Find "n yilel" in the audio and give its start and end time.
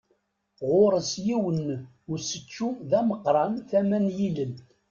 4.03-4.53